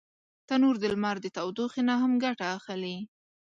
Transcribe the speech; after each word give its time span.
تنور 0.47 0.75
د 0.79 0.83
لمر 0.93 1.15
د 1.21 1.27
تودوخي 1.37 1.81
نه 1.89 1.95
هم 2.01 2.11
ګټه 2.23 2.45
اخلي 2.57 2.97